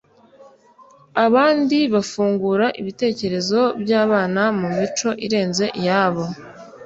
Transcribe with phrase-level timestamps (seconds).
[1.25, 6.23] Abandi bafungura ibitekerezo byabana mumico irenze iyabo